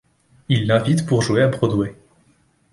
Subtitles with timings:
[0.49, 1.95] Il l'invite pour jouer à Broadway.